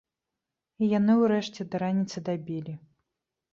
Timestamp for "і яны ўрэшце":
0.85-1.61